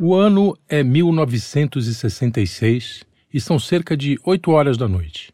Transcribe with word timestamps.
O 0.00 0.14
ano 0.14 0.56
é 0.68 0.84
1966 0.84 3.02
e 3.34 3.40
são 3.40 3.58
cerca 3.58 3.96
de 3.96 4.16
oito 4.24 4.52
horas 4.52 4.76
da 4.76 4.86
noite. 4.86 5.32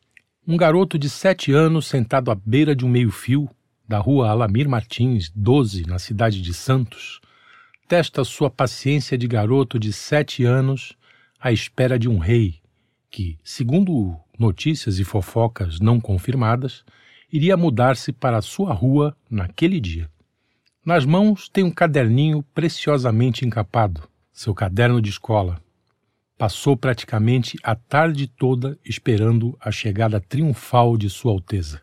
Um 0.48 0.56
garoto 0.56 0.98
de 0.98 1.10
sete 1.10 1.52
anos 1.52 1.86
sentado 1.86 2.30
à 2.30 2.34
beira 2.34 2.74
de 2.74 2.82
um 2.82 2.88
meio-fio 2.88 3.46
da 3.86 3.98
rua 3.98 4.30
Alamir 4.30 4.66
Martins, 4.66 5.30
12, 5.36 5.86
na 5.86 5.98
cidade 5.98 6.40
de 6.40 6.54
Santos, 6.54 7.20
testa 7.86 8.24
sua 8.24 8.48
paciência 8.48 9.18
de 9.18 9.28
garoto 9.28 9.78
de 9.78 9.92
sete 9.92 10.44
anos 10.44 10.96
à 11.38 11.52
espera 11.52 11.98
de 11.98 12.08
um 12.08 12.16
rei 12.16 12.54
que, 13.10 13.38
segundo 13.44 14.16
notícias 14.38 14.98
e 14.98 15.04
fofocas 15.04 15.78
não 15.78 16.00
confirmadas, 16.00 16.86
iria 17.30 17.54
mudar-se 17.54 18.12
para 18.12 18.40
sua 18.40 18.72
rua 18.72 19.14
naquele 19.28 19.78
dia. 19.78 20.08
Nas 20.86 21.04
mãos 21.04 21.50
tem 21.50 21.62
um 21.62 21.70
caderninho 21.70 22.42
preciosamente 22.54 23.44
encapado, 23.44 24.08
seu 24.34 24.52
caderno 24.52 25.00
de 25.00 25.08
escola. 25.08 25.62
Passou 26.36 26.76
praticamente 26.76 27.56
a 27.62 27.76
tarde 27.76 28.26
toda 28.26 28.76
esperando 28.84 29.56
a 29.60 29.70
chegada 29.70 30.20
triunfal 30.20 30.96
de 30.96 31.08
Sua 31.08 31.30
Alteza. 31.30 31.80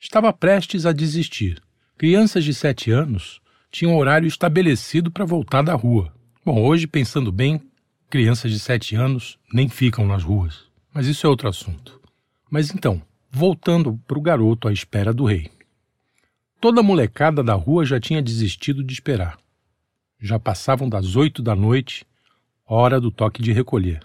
Estava 0.00 0.32
prestes 0.32 0.86
a 0.86 0.92
desistir. 0.92 1.62
Crianças 1.98 2.42
de 2.42 2.54
sete 2.54 2.90
anos 2.90 3.38
tinham 3.70 3.98
horário 3.98 4.26
estabelecido 4.26 5.10
para 5.10 5.26
voltar 5.26 5.60
da 5.60 5.74
rua. 5.74 6.10
Bom, 6.42 6.62
hoje, 6.62 6.86
pensando 6.86 7.30
bem, 7.30 7.60
crianças 8.08 8.50
de 8.50 8.58
sete 8.58 8.96
anos 8.96 9.38
nem 9.52 9.68
ficam 9.68 10.06
nas 10.06 10.22
ruas. 10.22 10.64
Mas 10.92 11.06
isso 11.06 11.26
é 11.26 11.30
outro 11.30 11.48
assunto. 11.48 12.00
Mas 12.50 12.70
então, 12.70 13.02
voltando 13.30 14.00
para 14.08 14.18
o 14.18 14.22
garoto 14.22 14.66
à 14.66 14.72
espera 14.72 15.12
do 15.12 15.26
rei. 15.26 15.50
Toda 16.58 16.80
a 16.80 16.82
molecada 16.82 17.44
da 17.44 17.54
rua 17.54 17.84
já 17.84 18.00
tinha 18.00 18.22
desistido 18.22 18.82
de 18.82 18.94
esperar. 18.94 19.38
Já 20.20 20.38
passavam 20.38 20.88
das 20.88 21.16
oito 21.16 21.42
da 21.42 21.56
noite, 21.56 22.04
hora 22.66 23.00
do 23.00 23.10
toque 23.10 23.40
de 23.40 23.52
recolher. 23.52 24.00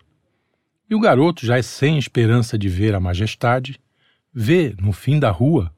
E 0.90 0.96
o 0.96 1.00
garoto, 1.00 1.46
já 1.46 1.58
é 1.58 1.62
sem 1.62 1.98
esperança 1.98 2.58
de 2.58 2.70
ver 2.70 2.96
a 2.96 3.00
majestade, 3.00 3.80
vê, 4.34 4.74
no 4.80 4.94
fim 4.94 5.20
da 5.20 5.30
rua, 5.30 5.74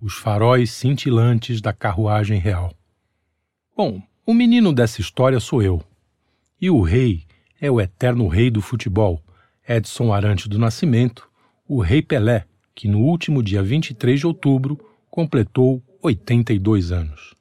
os 0.00 0.14
faróis 0.14 0.70
cintilantes 0.70 1.60
da 1.60 1.72
carruagem 1.72 2.38
real. 2.38 2.72
Bom, 3.76 4.02
o 4.24 4.32
menino 4.32 4.72
dessa 4.72 5.00
história 5.00 5.40
sou 5.40 5.62
eu. 5.62 5.82
E 6.60 6.70
o 6.70 6.82
rei 6.82 7.24
é 7.60 7.70
o 7.70 7.80
eterno 7.80 8.28
rei 8.28 8.50
do 8.50 8.62
futebol, 8.62 9.22
Edson 9.68 10.12
Arantes 10.12 10.46
do 10.46 10.58
Nascimento, 10.58 11.28
o 11.68 11.80
Rei 11.80 12.02
Pelé, 12.02 12.46
que 12.74 12.88
no 12.88 13.00
último 13.00 13.42
dia 13.42 13.62
23 13.62 14.20
de 14.20 14.26
outubro 14.26 14.78
completou 15.10 15.82
82 16.02 16.92
anos. 16.92 17.34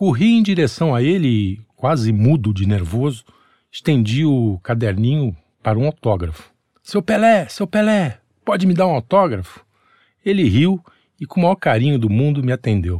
Corri 0.00 0.38
em 0.38 0.42
direção 0.42 0.94
a 0.94 1.02
ele 1.02 1.28
e, 1.28 1.60
quase 1.76 2.10
mudo 2.10 2.54
de 2.54 2.66
nervoso, 2.66 3.22
estendi 3.70 4.24
o 4.24 4.58
caderninho 4.62 5.36
para 5.62 5.78
um 5.78 5.84
autógrafo. 5.84 6.50
Seu 6.82 7.02
Pelé, 7.02 7.46
seu 7.50 7.66
Pelé, 7.66 8.18
pode 8.42 8.66
me 8.66 8.72
dar 8.72 8.86
um 8.86 8.94
autógrafo? 8.94 9.62
Ele 10.24 10.48
riu 10.48 10.82
e, 11.20 11.26
com 11.26 11.40
o 11.40 11.42
maior 11.42 11.56
carinho 11.56 11.98
do 11.98 12.08
mundo, 12.08 12.42
me 12.42 12.50
atendeu. 12.50 12.98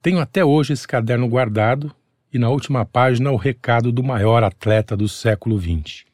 Tenho 0.00 0.20
até 0.20 0.42
hoje 0.42 0.72
esse 0.72 0.88
caderno 0.88 1.28
guardado 1.28 1.94
e 2.32 2.38
na 2.38 2.48
última 2.48 2.82
página 2.82 3.30
o 3.30 3.36
recado 3.36 3.92
do 3.92 4.02
maior 4.02 4.42
atleta 4.42 4.96
do 4.96 5.06
século 5.06 5.60
XX. 5.60 6.06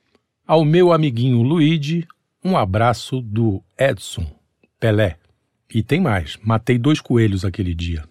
Ao 0.45 0.65
meu 0.65 0.93
amiguinho 0.93 1.43
Luigi, 1.43 2.09
um 2.45 2.57
abraço 2.57 3.21
do 3.21 3.63
Edson 3.79 4.27
Pelé. 4.81 5.17
E 5.73 5.81
tem 5.81 6.01
mais, 6.01 6.37
matei 6.43 6.77
dois 6.77 7.01
coelhos 7.01 7.45
aquele 7.45 7.73
dia. 7.73 8.03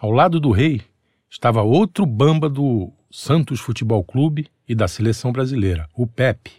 Ao 0.00 0.10
lado 0.10 0.40
do 0.40 0.50
rei 0.50 0.82
estava 1.30 1.62
outro 1.62 2.06
bamba 2.06 2.48
do 2.48 2.92
Santos 3.10 3.60
Futebol 3.60 4.02
Clube 4.04 4.48
e 4.68 4.74
da 4.74 4.88
seleção 4.88 5.32
brasileira, 5.32 5.88
o 5.94 6.06
Pepe, 6.06 6.52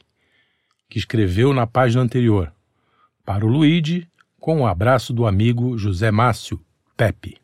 que 0.89 0.97
escreveu 0.97 1.53
na 1.53 1.67
página 1.67 2.01
anterior: 2.01 2.51
Para 3.25 3.45
o 3.45 3.49
Luigi, 3.49 4.07
com 4.39 4.61
o 4.61 4.67
abraço 4.67 5.13
do 5.13 5.27
amigo 5.27 5.77
José 5.77 6.11
Márcio 6.11 6.59
Pepe. 6.95 7.37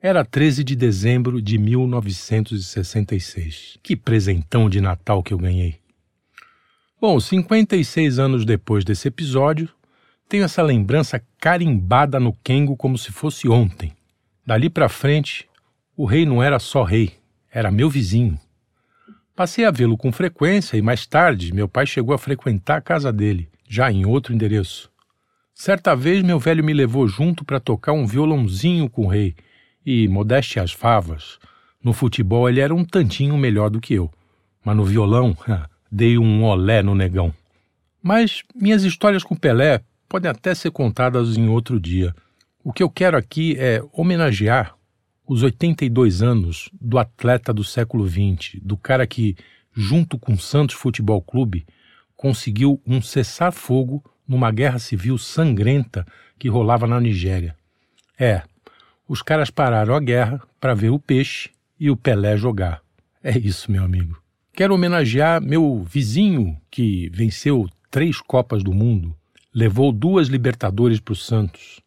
Era 0.00 0.24
13 0.24 0.62
de 0.62 0.76
dezembro 0.76 1.40
de 1.40 1.58
1966. 1.58 3.78
Que 3.82 3.96
presentão 3.96 4.68
de 4.68 4.80
Natal 4.80 5.22
que 5.22 5.32
eu 5.32 5.38
ganhei! 5.38 5.76
Bom, 7.00 7.18
56 7.18 8.18
anos 8.18 8.44
depois 8.44 8.84
desse 8.84 9.08
episódio, 9.08 9.70
tenho 10.28 10.44
essa 10.44 10.62
lembrança 10.62 11.22
carimbada 11.38 12.20
no 12.20 12.32
Kengo 12.32 12.76
como 12.76 12.98
se 12.98 13.12
fosse 13.12 13.48
ontem. 13.48 13.92
Dali 14.44 14.68
para 14.68 14.88
frente, 14.88 15.48
o 15.96 16.04
rei 16.04 16.26
não 16.26 16.42
era 16.42 16.58
só 16.58 16.82
rei, 16.82 17.14
era 17.50 17.70
meu 17.70 17.88
vizinho. 17.88 18.38
Passei 19.34 19.64
a 19.64 19.70
vê-lo 19.70 19.96
com 19.96 20.12
frequência 20.12 20.76
e 20.76 20.82
mais 20.82 21.06
tarde 21.06 21.54
meu 21.54 21.66
pai 21.66 21.86
chegou 21.86 22.14
a 22.14 22.18
frequentar 22.18 22.76
a 22.76 22.80
casa 22.82 23.10
dele, 23.10 23.48
já 23.66 23.90
em 23.90 24.04
outro 24.04 24.34
endereço. 24.34 24.90
Certa 25.54 25.96
vez 25.96 26.22
meu 26.22 26.38
velho 26.38 26.62
me 26.62 26.74
levou 26.74 27.08
junto 27.08 27.44
para 27.44 27.58
tocar 27.58 27.92
um 27.92 28.06
violãozinho 28.06 28.90
com 28.90 29.06
o 29.06 29.08
rei 29.08 29.34
e, 29.84 30.06
modéstia 30.06 30.62
às 30.62 30.72
favas, 30.72 31.38
no 31.82 31.94
futebol 31.94 32.46
ele 32.46 32.60
era 32.60 32.74
um 32.74 32.84
tantinho 32.84 33.38
melhor 33.38 33.70
do 33.70 33.80
que 33.80 33.94
eu, 33.94 34.10
mas 34.62 34.76
no 34.76 34.84
violão 34.84 35.34
dei 35.90 36.18
um 36.18 36.44
olé 36.44 36.82
no 36.82 36.94
negão. 36.94 37.32
Mas 38.02 38.42
minhas 38.54 38.84
histórias 38.84 39.24
com 39.24 39.34
Pelé 39.34 39.80
podem 40.08 40.30
até 40.30 40.54
ser 40.54 40.70
contadas 40.70 41.38
em 41.38 41.48
outro 41.48 41.80
dia. 41.80 42.14
O 42.62 42.72
que 42.72 42.82
eu 42.82 42.90
quero 42.90 43.16
aqui 43.16 43.56
é 43.58 43.82
homenagear 43.92 44.75
os 45.26 45.42
82 45.42 46.22
anos 46.22 46.70
do 46.80 46.98
atleta 46.98 47.52
do 47.52 47.64
século 47.64 48.08
XX, 48.08 48.60
do 48.62 48.76
cara 48.76 49.06
que, 49.06 49.36
junto 49.72 50.18
com 50.18 50.34
o 50.34 50.38
Santos 50.38 50.76
Futebol 50.76 51.20
Clube, 51.20 51.66
conseguiu 52.16 52.80
um 52.86 53.02
cessar-fogo 53.02 54.02
numa 54.26 54.50
guerra 54.50 54.78
civil 54.78 55.18
sangrenta 55.18 56.06
que 56.38 56.48
rolava 56.48 56.86
na 56.86 57.00
Nigéria. 57.00 57.56
É, 58.18 58.42
os 59.08 59.22
caras 59.22 59.50
pararam 59.50 59.94
a 59.94 60.00
guerra 60.00 60.40
para 60.60 60.74
ver 60.74 60.90
o 60.90 60.98
peixe 60.98 61.50
e 61.78 61.90
o 61.90 61.96
Pelé 61.96 62.36
jogar. 62.36 62.80
É 63.22 63.36
isso, 63.36 63.70
meu 63.70 63.84
amigo. 63.84 64.20
Quero 64.52 64.74
homenagear 64.74 65.40
meu 65.42 65.84
vizinho 65.84 66.56
que 66.70 67.10
venceu 67.10 67.68
três 67.90 68.20
Copas 68.20 68.62
do 68.62 68.72
Mundo, 68.72 69.14
levou 69.54 69.92
duas 69.92 70.28
Libertadores 70.28 70.98
para 70.98 71.12
o 71.12 71.16
Santos. 71.16 71.80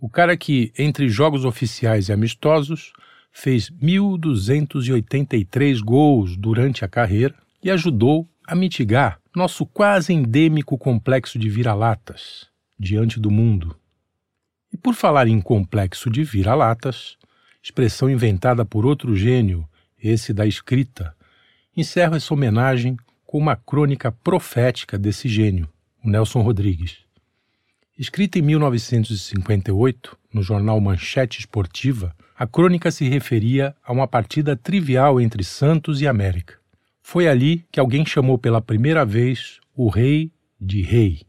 O 0.00 0.08
cara 0.08 0.36
que, 0.36 0.72
entre 0.78 1.08
jogos 1.08 1.44
oficiais 1.44 2.08
e 2.08 2.12
amistosos, 2.12 2.92
fez 3.32 3.68
1.283 3.70 5.80
gols 5.80 6.36
durante 6.36 6.84
a 6.84 6.88
carreira 6.88 7.34
e 7.62 7.70
ajudou 7.70 8.28
a 8.46 8.54
mitigar 8.54 9.18
nosso 9.34 9.66
quase 9.66 10.12
endêmico 10.12 10.78
complexo 10.78 11.36
de 11.38 11.48
vira-latas 11.48 12.46
diante 12.78 13.18
do 13.18 13.30
mundo. 13.30 13.74
E 14.72 14.76
por 14.76 14.94
falar 14.94 15.26
em 15.26 15.40
complexo 15.40 16.10
de 16.10 16.22
vira-latas, 16.22 17.16
expressão 17.62 18.08
inventada 18.08 18.64
por 18.64 18.86
outro 18.86 19.16
gênio, 19.16 19.68
esse 20.02 20.32
da 20.32 20.46
escrita, 20.46 21.14
encerro 21.76 22.14
essa 22.14 22.32
homenagem 22.32 22.96
com 23.26 23.38
uma 23.38 23.56
crônica 23.56 24.12
profética 24.12 24.96
desse 24.96 25.28
gênio, 25.28 25.68
o 26.04 26.08
Nelson 26.08 26.40
Rodrigues. 26.40 27.07
Escrita 27.98 28.38
em 28.38 28.42
1958, 28.42 30.16
no 30.32 30.40
jornal 30.40 30.80
Manchete 30.80 31.40
Esportiva, 31.40 32.14
a 32.38 32.46
crônica 32.46 32.92
se 32.92 33.08
referia 33.08 33.74
a 33.84 33.92
uma 33.92 34.06
partida 34.06 34.54
trivial 34.54 35.20
entre 35.20 35.42
Santos 35.42 36.00
e 36.00 36.06
América. 36.06 36.54
Foi 37.02 37.26
ali 37.26 37.66
que 37.72 37.80
alguém 37.80 38.06
chamou 38.06 38.38
pela 38.38 38.62
primeira 38.62 39.04
vez 39.04 39.58
o 39.74 39.88
rei 39.88 40.30
de 40.60 40.80
rei. 40.80 41.22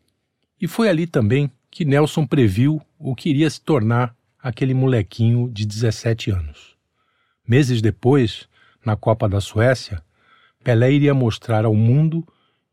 E 0.61 0.67
foi 0.67 0.87
ali 0.87 1.07
também 1.07 1.49
que 1.71 1.83
Nelson 1.83 2.27
previu 2.27 2.79
o 2.99 3.15
que 3.15 3.31
iria 3.31 3.49
se 3.49 3.61
tornar 3.61 4.15
aquele 4.39 4.75
molequinho 4.75 5.49
de 5.49 5.65
17 5.65 6.29
anos. 6.29 6.75
Meses 7.47 7.81
depois, 7.81 8.47
na 8.85 8.95
Copa 8.95 9.27
da 9.27 9.41
Suécia, 9.41 10.03
Pelé 10.63 10.91
iria 10.91 11.15
mostrar 11.15 11.65
ao 11.65 11.73
mundo 11.73 12.23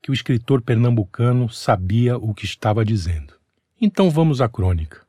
que 0.02 0.10
o 0.10 0.14
escritor 0.14 0.60
pernambucano 0.60 1.48
sabia 1.48 2.18
o 2.18 2.34
que 2.34 2.44
estava 2.44 2.84
dizendo. 2.84 3.35
Então 3.78 4.08
vamos 4.08 4.40
à 4.40 4.48
crônica. 4.48 5.02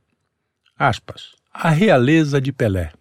Aspas. 0.78 1.36
A 1.54 1.70
realeza 1.70 2.42
de 2.42 2.52
Pelé. 2.52 2.92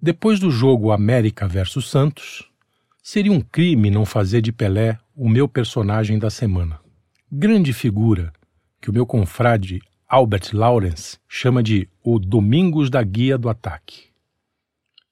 Depois 0.00 0.38
do 0.38 0.50
jogo 0.50 0.92
América 0.92 1.48
versus 1.48 1.90
Santos, 1.90 2.48
seria 3.02 3.32
um 3.32 3.40
crime 3.40 3.90
não 3.90 4.06
fazer 4.06 4.40
de 4.40 4.52
Pelé 4.52 4.98
o 5.16 5.28
meu 5.28 5.48
personagem 5.48 6.16
da 6.16 6.30
semana. 6.30 6.78
Grande 7.30 7.72
figura 7.72 8.32
que 8.80 8.88
o 8.88 8.92
meu 8.92 9.04
confrade 9.04 9.82
Albert 10.08 10.50
Lawrence 10.52 11.18
chama 11.28 11.60
de 11.60 11.88
o 12.02 12.20
Domingos 12.20 12.88
da 12.88 13.02
Guia 13.02 13.36
do 13.36 13.48
Ataque. 13.48 14.04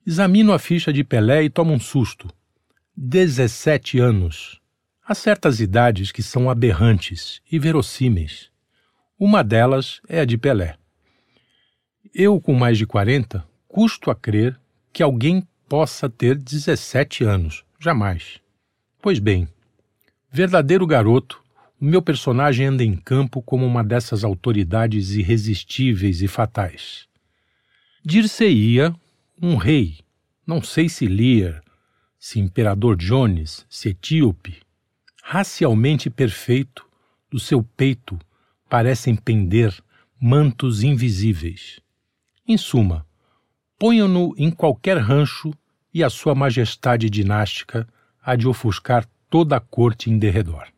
Examino 0.06 0.52
a 0.52 0.60
ficha 0.60 0.92
de 0.92 1.02
Pelé 1.02 1.42
e 1.42 1.50
tomo 1.50 1.72
um 1.72 1.80
susto 1.80 2.28
17 2.96 3.98
anos. 3.98 4.60
Há 5.04 5.12
certas 5.12 5.58
idades 5.58 6.12
que 6.12 6.22
são 6.22 6.48
aberrantes 6.48 7.40
e 7.50 7.58
verossímeis. 7.58 8.51
Uma 9.24 9.44
delas 9.44 10.00
é 10.08 10.18
a 10.18 10.24
de 10.24 10.36
Pelé. 10.36 10.74
Eu, 12.12 12.40
com 12.40 12.54
mais 12.54 12.76
de 12.76 12.84
40, 12.84 13.46
custo 13.68 14.10
a 14.10 14.16
crer 14.16 14.58
que 14.92 15.00
alguém 15.00 15.46
possa 15.68 16.10
ter 16.10 16.36
17 16.36 17.22
anos. 17.22 17.64
Jamais. 17.78 18.40
Pois 19.00 19.20
bem, 19.20 19.46
verdadeiro 20.28 20.84
garoto, 20.88 21.40
o 21.80 21.84
meu 21.84 22.02
personagem 22.02 22.66
anda 22.66 22.82
em 22.82 22.96
campo 22.96 23.40
como 23.40 23.64
uma 23.64 23.84
dessas 23.84 24.24
autoridades 24.24 25.12
irresistíveis 25.12 26.20
e 26.20 26.26
fatais. 26.26 27.06
Dir-se-ia 28.04 28.92
um 29.40 29.54
rei, 29.54 30.00
não 30.44 30.60
sei 30.60 30.88
se 30.88 31.06
Lear, 31.06 31.62
se 32.18 32.40
Imperador 32.40 32.96
Jones, 32.96 33.64
se 33.70 33.90
Etíope, 33.90 34.60
racialmente 35.22 36.10
perfeito, 36.10 36.84
do 37.30 37.38
seu 37.38 37.62
peito 37.62 38.18
parecem 38.72 39.14
pender 39.14 39.70
mantos 40.18 40.82
invisíveis. 40.82 41.78
Em 42.48 42.56
suma, 42.56 43.04
ponham-no 43.78 44.32
em 44.38 44.50
qualquer 44.50 44.96
rancho 44.96 45.52
e 45.92 46.02
a 46.02 46.08
sua 46.08 46.34
majestade 46.34 47.10
dinástica 47.10 47.86
há 48.22 48.34
de 48.34 48.48
ofuscar 48.48 49.06
toda 49.28 49.58
a 49.58 49.60
corte 49.60 50.08
em 50.08 50.18
derredor. 50.18 50.68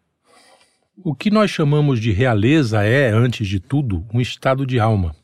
O 1.04 1.14
que 1.14 1.30
nós 1.30 1.52
chamamos 1.52 2.00
de 2.00 2.10
realeza 2.10 2.82
é, 2.82 3.10
antes 3.10 3.46
de 3.46 3.60
tudo, 3.60 4.04
um 4.12 4.20
estado 4.20 4.66
de 4.66 4.80
alma, 4.80 5.14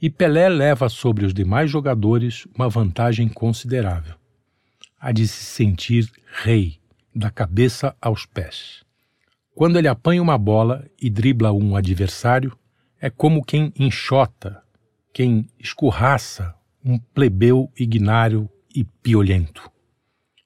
e 0.00 0.08
Pelé 0.08 0.48
leva 0.48 0.88
sobre 0.88 1.26
os 1.26 1.34
demais 1.34 1.68
jogadores 1.68 2.46
uma 2.54 2.68
vantagem 2.68 3.28
considerável: 3.28 4.14
a 5.00 5.10
de 5.10 5.26
se 5.26 5.42
sentir 5.42 6.08
rei, 6.44 6.78
da 7.12 7.28
cabeça 7.28 7.92
aos 8.00 8.24
pés. 8.24 8.88
Quando 9.60 9.76
ele 9.76 9.88
apanha 9.88 10.22
uma 10.22 10.38
bola 10.38 10.88
e 10.98 11.10
dribla 11.10 11.52
um 11.52 11.76
adversário, 11.76 12.56
é 12.98 13.10
como 13.10 13.44
quem 13.44 13.70
enxota, 13.78 14.62
quem 15.12 15.50
escorraça 15.58 16.54
um 16.82 16.98
plebeu 16.98 17.70
ignário 17.78 18.48
e 18.74 18.84
piolhento. 18.84 19.70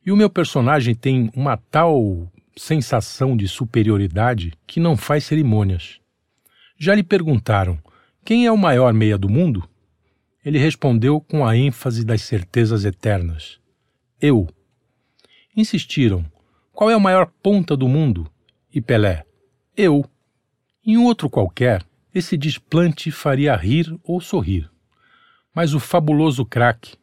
E 0.05 0.11
o 0.11 0.17
meu 0.17 0.29
personagem 0.29 0.97
tem 0.97 1.31
uma 1.33 1.57
tal 1.57 2.29
sensação 2.57 3.37
de 3.37 3.47
superioridade 3.47 4.53
que 4.67 4.81
não 4.81 4.97
faz 4.97 5.23
cerimônias. 5.23 6.01
Já 6.77 6.93
lhe 6.93 7.05
perguntaram 7.05 7.79
quem 8.25 8.47
é 8.47 8.51
o 8.51 8.59
maior 8.59 8.93
meia 8.93 9.17
do 9.17 9.29
mundo? 9.29 9.63
Ele 10.45 10.59
respondeu 10.59 11.21
com 11.21 11.47
a 11.47 11.57
ênfase 11.57 12.05
das 12.05 12.23
certezas 12.23 12.85
eternas: 12.85 13.61
Eu. 14.21 14.49
Insistiram: 15.57 16.25
qual 16.73 16.91
é 16.91 16.95
a 16.95 16.99
maior 16.99 17.31
ponta 17.41 17.77
do 17.77 17.87
mundo? 17.87 18.29
E 18.75 18.81
Pelé: 18.81 19.25
Eu. 19.77 20.05
Em 20.85 20.99
outro 20.99 21.31
qualquer, 21.31 21.87
esse 22.13 22.37
desplante 22.37 23.13
faria 23.13 23.55
rir 23.55 23.97
ou 24.03 24.21
sorrir. 24.21 24.69
Mas 25.55 25.75
o 25.75 25.79
fabuloso 25.79 26.45
craque 26.45 26.97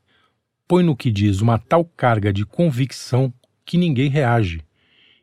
põe 0.67 0.83
no 0.83 0.97
que 0.97 1.09
diz 1.09 1.39
uma 1.39 1.57
tal 1.57 1.85
carga 1.85 2.33
de 2.33 2.45
convicção 2.45 3.33
que 3.65 3.77
ninguém 3.77 4.09
reage, 4.09 4.61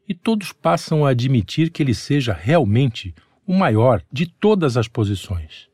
e 0.08 0.14
todos 0.14 0.50
passam 0.50 1.04
a 1.04 1.10
admitir 1.10 1.70
que 1.70 1.82
ele 1.82 1.94
seja 1.94 2.32
realmente 2.32 3.14
o 3.46 3.52
maior 3.52 4.02
de 4.10 4.26
todas 4.26 4.78
as 4.78 4.88
posições. 4.88 5.68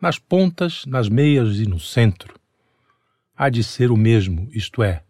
Nas 0.00 0.18
pontas, 0.18 0.86
nas 0.86 1.10
meias 1.10 1.58
e 1.58 1.66
no 1.66 1.78
centro. 1.78 2.34
Há 3.36 3.50
de 3.50 3.62
ser 3.62 3.90
o 3.90 3.96
mesmo, 3.96 4.48
isto 4.52 4.82
é, 4.82 5.02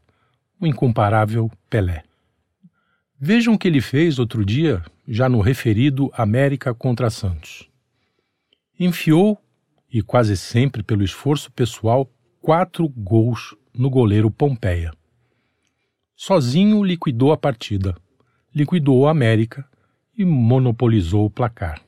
o 0.61 0.67
incomparável 0.67 1.49
Pelé. 1.71 2.03
Vejam 3.25 3.55
o 3.55 3.59
que 3.59 3.69
ele 3.69 3.81
fez 3.81 4.19
outro 4.19 4.45
dia, 4.45 4.83
já 5.07 5.29
no 5.29 5.41
referido 5.41 6.11
América 6.13 6.75
contra 6.75 7.09
Santos. 7.09 7.71
Enfiou, 8.77 9.41
e 9.89 10.03
quase 10.03 10.37
sempre 10.37 10.83
pelo 10.83 11.05
esforço 11.05 11.49
pessoal, 11.53 12.11
quatro 12.41 12.89
gols 12.89 13.55
no 13.73 13.89
goleiro 13.89 14.29
Pompeia. 14.29 14.91
Sozinho 16.17 16.83
liquidou 16.83 17.31
a 17.31 17.37
partida, 17.37 17.97
liquidou 18.53 19.07
a 19.07 19.13
América 19.13 19.65
e 20.19 20.25
monopolizou 20.25 21.25
o 21.25 21.31
placar. 21.31 21.81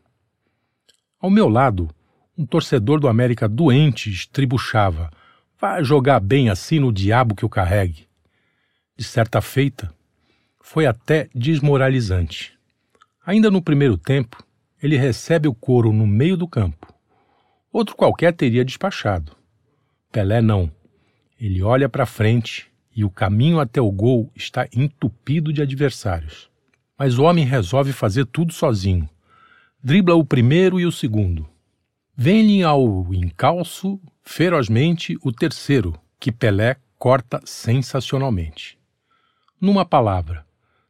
Ao 1.21 1.29
meu 1.29 1.49
lado, 1.49 1.91
um 2.39 2.47
torcedor 2.47 3.01
do 3.01 3.09
América 3.09 3.49
doente 3.49 4.09
estribuchava: 4.09 5.11
Vá 5.61 5.83
jogar 5.83 6.21
bem 6.21 6.49
assim 6.49 6.79
no 6.79 6.93
diabo 6.93 7.35
que 7.35 7.45
o 7.45 7.49
carregue. 7.49 8.07
De 8.97 9.03
certa 9.03 9.41
feita, 9.41 9.93
foi 10.67 10.87
até 10.87 11.29
desmoralizante. 11.35 12.59
Ainda 13.25 13.51
no 13.51 13.61
primeiro 13.61 13.99
tempo, 13.99 14.43
ele 14.83 14.97
recebe 14.97 15.47
o 15.47 15.55
couro 15.55 15.93
no 15.93 16.07
meio 16.07 16.39
do 16.39 16.49
campo. 16.49 16.93
Outro 17.71 17.95
qualquer 17.95 18.33
teria 18.33 18.65
despachado. 18.65 19.37
Pelé 20.11 20.41
não. 20.41 20.73
Ele 21.39 21.63
olha 21.63 21.87
para 21.87 22.07
frente 22.07 22.67
e 22.97 23.05
o 23.05 23.11
caminho 23.11 23.61
até 23.61 23.79
o 23.79 23.91
gol 23.93 24.33
está 24.35 24.67
entupido 24.75 25.53
de 25.53 25.61
adversários. 25.61 26.49
Mas 26.99 27.19
o 27.19 27.25
homem 27.25 27.45
resolve 27.45 27.93
fazer 27.93 28.25
tudo 28.25 28.53
sozinho. 28.53 29.09
Dribla 29.83 30.15
o 30.15 30.25
primeiro 30.25 30.81
e 30.81 30.87
o 30.87 30.93
segundo. 30.93 31.47
Vem-lhe 32.17 32.65
ao 32.65 33.13
encalço 33.13 34.01
ferozmente 34.23 35.19
o 35.23 35.31
terceiro, 35.31 35.95
que 36.19 36.33
Pelé 36.33 36.77
corta 36.99 37.39
sensacionalmente. 37.45 38.79
Numa 39.61 39.85
palavra, 39.85 40.45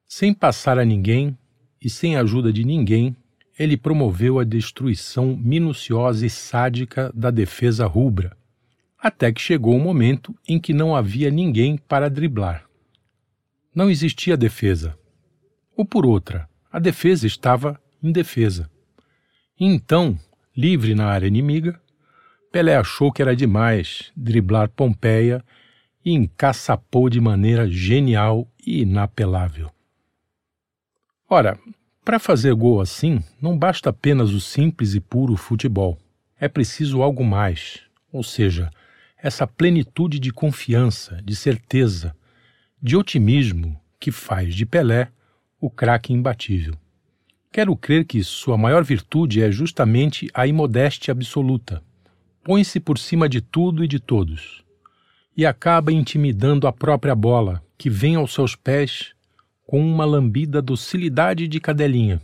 sem 0.07 0.33
passar 0.33 0.79
a 0.79 0.85
ninguém 0.85 1.37
e 1.81 1.91
sem 1.91 2.17
ajuda 2.17 2.53
de 2.53 2.65
ninguém, 2.65 3.17
ele 3.59 3.77
promoveu 3.77 4.39
a 4.39 4.45
destruição 4.45 5.37
minuciosa 5.37 6.27
e 6.27 6.31
sádica 6.31 7.13
da 7.15 7.31
defesa 7.31 7.87
rubra, 7.87 8.37
até 8.99 9.33
que 9.33 9.41
chegou 9.41 9.75
o 9.75 9.77
um 9.77 9.83
momento 9.83 10.35
em 10.49 10.59
que 10.59 10.73
não 10.73 10.97
havia 10.97 11.31
ninguém 11.31 11.77
para 11.77 12.11
driblar. 12.11 12.65
Não 13.75 13.91
existia 13.91 14.37
defesa. 14.37 14.97
Ou 15.77 15.85
por 15.85 16.07
outra, 16.07 16.49
a 16.71 16.79
defesa 16.79 17.27
estava 17.27 17.81
indefesa. 18.03 18.71
Então, 19.59 20.19
livre 20.57 20.95
na 20.95 21.07
área 21.07 21.27
inimiga, 21.27 21.81
Pelé 22.51 22.77
achou 22.77 23.11
que 23.11 23.21
era 23.21 23.35
demais 23.35 24.13
driblar 24.17 24.69
Pompeia 24.69 25.45
e 26.05 26.13
encaçapou 26.13 27.11
de 27.11 27.21
maneira 27.21 27.69
genial 27.69 28.49
e 28.65 28.83
inapelável. 28.83 29.74
Ora, 31.29 31.59
para 32.05 32.19
fazer 32.19 32.55
gol 32.55 32.81
assim, 32.81 33.23
não 33.41 33.57
basta 33.57 33.91
apenas 33.91 34.31
o 34.31 34.41
simples 34.41 34.95
e 34.95 35.01
puro 35.01 35.37
futebol. 35.37 35.99
É 36.39 36.49
preciso 36.49 37.03
algo 37.03 37.25
mais, 37.25 37.81
ou 38.13 38.23
seja, 38.23 38.71
essa 39.17 39.47
plenitude 39.47 40.19
de 40.19 40.31
confiança, 40.31 41.21
de 41.25 41.35
certeza, 41.35 42.15
de 42.83 42.95
otimismo 42.95 43.81
que 43.99 44.13
faz 44.13 44.55
de 44.55 44.67
Pelé 44.67 45.09
o 45.59 45.71
craque 45.71 46.13
imbatível. 46.13 46.75
Quero 47.51 47.75
crer 47.75 48.05
que 48.05 48.23
sua 48.23 48.59
maior 48.59 48.85
virtude 48.85 49.43
é 49.43 49.51
justamente 49.51 50.29
a 50.35 50.47
imodéstia 50.47 51.13
absoluta. 51.13 51.83
Põe-se 52.43 52.79
por 52.79 52.99
cima 52.99 53.31
de 53.31 53.41
tudo 53.41 53.83
e 53.83 53.89
de 53.89 53.99
todos. 53.99 54.63
E 55.35 55.47
acaba 55.47 55.91
intimidando 55.91 56.67
a 56.67 56.73
própria 56.73 57.15
bola, 57.15 57.63
que 57.79 57.89
vem 57.89 58.17
aos 58.17 58.35
seus 58.35 58.55
pés 58.55 59.15
com 59.67 59.81
uma 59.81 60.05
lambida 60.05 60.61
docilidade 60.61 61.49
de 61.49 61.61
cadelinha. 61.61 62.21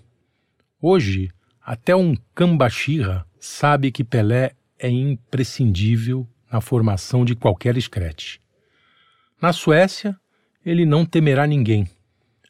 Hoje, 0.80 1.30
até 1.61 1.94
um 1.94 2.16
cambaxirra 2.35 3.26
sabe 3.38 3.90
que 3.90 4.04
Pelé 4.04 4.52
é 4.78 4.88
imprescindível 4.88 6.26
na 6.50 6.61
formação 6.61 7.25
de 7.25 7.35
qualquer 7.35 7.76
escrete. 7.76 8.40
Na 9.40 9.52
Suécia, 9.52 10.16
ele 10.64 10.85
não 10.85 11.04
temerá 11.04 11.47
ninguém. 11.47 11.88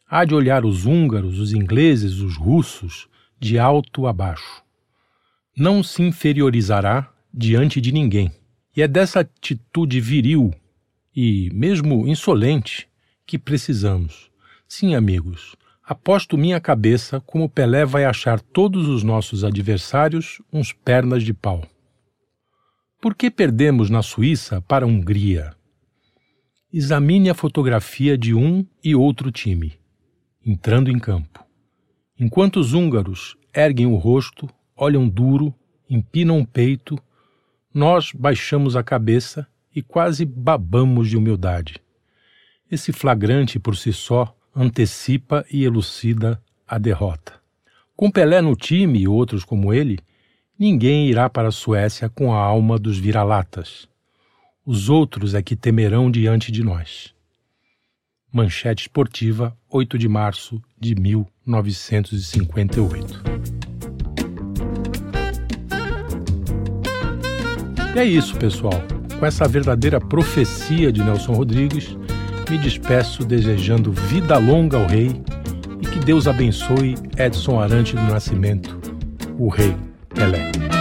Há 0.09 0.25
de 0.25 0.35
olhar 0.35 0.65
os 0.65 0.87
húngaros, 0.87 1.39
os 1.39 1.53
ingleses, 1.53 2.19
os 2.19 2.37
russos, 2.37 3.09
de 3.39 3.59
alto 3.59 4.07
a 4.07 4.13
baixo. 4.13 4.63
Não 5.57 5.83
se 5.83 6.03
inferiorizará 6.03 7.13
diante 7.33 7.81
de 7.81 7.93
ninguém. 7.93 8.31
E 8.77 8.83
é 8.83 8.89
dessa 8.89 9.21
atitude 9.21 10.01
viril 10.01 10.53
e 11.15 11.51
mesmo 11.53 12.07
insolente 12.09 12.89
que 13.27 13.39
precisamos. 13.39 14.30
Sim, 14.73 14.95
amigos, 14.95 15.57
aposto 15.83 16.39
minha 16.39 16.61
cabeça 16.61 17.21
como 17.21 17.51
Pelé 17.51 17.85
vai 17.85 18.05
achar 18.05 18.41
todos 18.41 18.87
os 18.87 19.03
nossos 19.03 19.43
adversários 19.43 20.41
uns 20.53 20.73
pernas 20.73 21.25
de 21.25 21.35
pau. 21.35 21.67
Por 23.03 23.17
que 23.17 23.33
perdemos 23.33 23.91
na 23.91 24.01
Suíça 24.01 24.63
para 24.63 24.85
a 24.85 24.89
Hungria? 24.89 25.57
Examine 26.73 27.31
a 27.31 27.35
fotografia 27.35 28.17
de 28.17 28.33
um 28.33 28.65
e 28.83 28.95
outro 28.95 29.33
time, 29.33 29.77
entrando 30.47 30.89
em 30.89 31.01
campo. 31.01 31.45
Enquanto 32.17 32.61
os 32.61 32.73
húngaros 32.73 33.37
erguem 33.53 33.87
o 33.87 33.97
rosto, 33.97 34.49
olham 34.77 35.09
duro, 35.09 35.53
empinam 35.91 36.39
o 36.39 36.47
peito, 36.47 36.97
nós 37.75 38.13
baixamos 38.13 38.77
a 38.77 38.85
cabeça 38.85 39.49
e 39.75 39.83
quase 39.83 40.25
babamos 40.25 41.11
de 41.11 41.17
humildade. 41.17 41.83
Esse 42.71 42.93
flagrante 42.93 43.59
por 43.59 43.77
si 43.77 43.93
só 43.93 44.33
antecipa 44.61 45.45
e 45.51 45.65
elucida 45.65 46.41
a 46.69 46.79
derrota. 46.79 47.41
Com 47.97 48.11
Pelé 48.11 48.41
no 48.41 48.55
time 48.55 49.01
e 49.01 49.09
outros 49.09 49.45
como 49.45 49.73
ele, 49.73 49.99
Ninguém 50.61 51.09
irá 51.09 51.29
para 51.31 51.49
a 51.49 51.53
Suécia 51.53 52.11
com 52.11 52.35
a 52.35 52.39
alma 52.39 52.79
dos 52.79 52.99
vira-latas. 52.99 53.89
Os 54.63 54.91
outros 54.91 55.35
é 55.35 55.41
que 55.41 55.57
temerão 55.57 56.11
diante 56.11 56.53
de 56.53 56.63
nós. 56.63 57.15
Manchete 58.31 58.83
Esportiva, 58.83 59.57
8 59.71 59.97
de 59.97 60.07
março 60.07 60.61
de 60.79 60.95
1958. 60.95 63.23
E 67.95 67.99
é 67.99 68.05
isso, 68.05 68.37
pessoal. 68.37 68.83
Com 69.19 69.25
essa 69.25 69.49
verdadeira 69.49 69.99
profecia 69.99 70.93
de 70.93 71.03
Nelson 71.03 71.33
Rodrigues, 71.33 71.97
me 72.51 72.59
despeço 72.59 73.25
desejando 73.25 73.93
vida 73.93 74.37
longa 74.37 74.77
ao 74.77 74.85
rei 74.85 75.23
e 75.81 75.87
que 75.87 76.01
Deus 76.01 76.27
abençoe 76.27 76.97
Edson 77.17 77.61
Arante 77.61 77.95
do 77.95 78.03
Nascimento, 78.03 78.77
o 79.39 79.49
rei 79.49 79.77
Pelé. 80.13 80.80